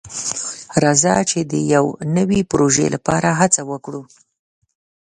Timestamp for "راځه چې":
0.83-1.39